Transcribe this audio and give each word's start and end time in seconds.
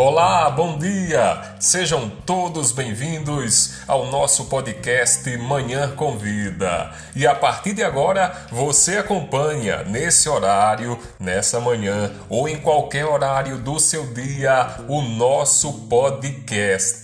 Olá, 0.00 0.48
bom 0.48 0.78
dia! 0.78 1.56
Sejam 1.58 2.08
todos 2.24 2.70
bem-vindos 2.70 3.80
ao 3.88 4.06
nosso 4.06 4.44
podcast 4.44 5.28
Manhã 5.38 5.90
Convida. 5.96 6.92
E 7.16 7.26
a 7.26 7.34
partir 7.34 7.72
de 7.72 7.82
agora, 7.82 8.46
você 8.48 8.98
acompanha 8.98 9.82
nesse 9.82 10.28
horário, 10.28 10.96
nessa 11.18 11.58
manhã 11.58 12.12
ou 12.28 12.48
em 12.48 12.60
qualquer 12.60 13.06
horário 13.06 13.58
do 13.58 13.80
seu 13.80 14.06
dia 14.14 14.76
o 14.86 15.02
nosso 15.02 15.88
podcast. 15.88 17.02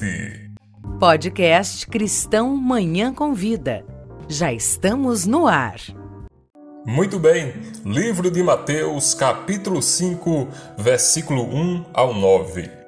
Podcast 1.01 1.89
Cristão 1.89 2.57
Manhã 2.57 3.13
Convida. 3.13 3.85
Já 4.29 4.53
estamos 4.53 5.27
no 5.27 5.49
ar. 5.49 5.81
Muito 6.87 7.19
bem, 7.19 7.55
livro 7.85 8.31
de 8.31 8.41
Mateus, 8.41 9.15
capítulo 9.15 9.83
5, 9.83 10.47
versículo 10.79 11.43
1 11.43 11.87
ao 11.93 12.15
9. 12.15 12.84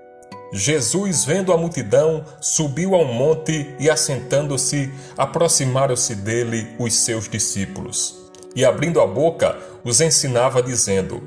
Jesus, 0.52 1.24
vendo 1.24 1.52
a 1.52 1.56
multidão, 1.56 2.24
subiu 2.40 2.94
ao 2.94 3.04
monte 3.04 3.74
e, 3.78 3.90
assentando-se, 3.90 4.92
aproximaram-se 5.16 6.14
dele 6.14 6.68
os 6.78 6.94
seus 6.94 7.28
discípulos. 7.28 8.30
E, 8.54 8.64
abrindo 8.64 9.00
a 9.00 9.06
boca, 9.06 9.56
os 9.84 10.00
ensinava, 10.00 10.62
dizendo: 10.62 11.20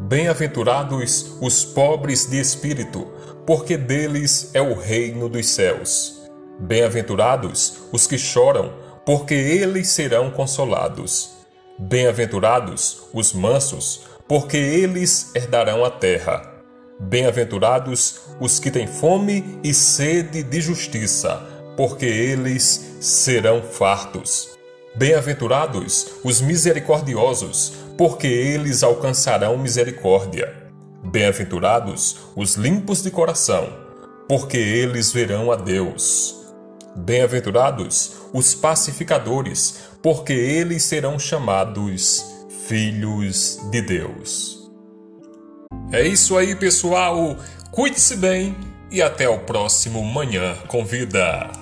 Bem-aventurados 0.00 1.36
os 1.40 1.64
pobres 1.64 2.26
de 2.26 2.38
espírito, 2.38 3.06
porque 3.46 3.76
deles 3.76 4.50
é 4.54 4.62
o 4.62 4.74
reino 4.74 5.28
dos 5.28 5.48
céus. 5.48 6.22
Bem-aventurados 6.60 7.78
os 7.90 8.06
que 8.06 8.16
choram, 8.16 8.72
porque 9.04 9.34
eles 9.34 9.88
serão 9.88 10.30
consolados. 10.30 11.30
Bem-aventurados 11.78 13.02
os 13.12 13.32
mansos, 13.32 14.02
porque 14.28 14.56
eles 14.56 15.34
herdarão 15.34 15.84
a 15.84 15.90
terra. 15.90 16.51
Bem-aventurados 17.02 18.20
os 18.38 18.58
que 18.60 18.70
têm 18.70 18.86
fome 18.86 19.58
e 19.62 19.74
sede 19.74 20.42
de 20.42 20.60
justiça, 20.60 21.42
porque 21.76 22.06
eles 22.06 22.96
serão 23.00 23.60
fartos. 23.60 24.50
Bem-aventurados 24.94 26.12
os 26.22 26.40
misericordiosos, 26.40 27.72
porque 27.98 28.28
eles 28.28 28.82
alcançarão 28.84 29.58
misericórdia. 29.58 30.54
Bem-aventurados 31.04 32.18
os 32.36 32.54
limpos 32.54 33.02
de 33.02 33.10
coração, 33.10 33.68
porque 34.28 34.56
eles 34.56 35.12
verão 35.12 35.50
a 35.50 35.56
Deus. 35.56 36.36
Bem-aventurados 36.94 38.12
os 38.32 38.54
pacificadores, 38.54 39.80
porque 40.00 40.32
eles 40.32 40.84
serão 40.84 41.18
chamados 41.18 42.24
filhos 42.68 43.58
de 43.70 43.82
Deus. 43.82 44.61
É 45.92 46.06
isso 46.06 46.36
aí, 46.36 46.54
pessoal. 46.54 47.36
Cuide-se 47.70 48.16
bem 48.16 48.56
e 48.90 49.00
até 49.00 49.28
o 49.28 49.38
próximo 49.38 50.04
Manhã 50.04 50.54
Convida. 50.68 51.61